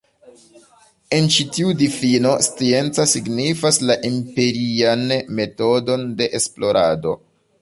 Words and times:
En 1.17 1.27
ĉi 1.35 1.45
tiu 1.57 1.73
difino, 1.81 2.31
scienca 2.47 3.07
signifas 3.13 3.79
la 3.91 3.99
empirian 4.13 5.07
metodon 5.43 6.13
de 6.23 6.35
esplorado. 6.41 7.19